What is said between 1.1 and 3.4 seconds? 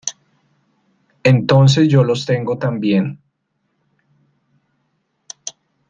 Entonces yo los tengo también.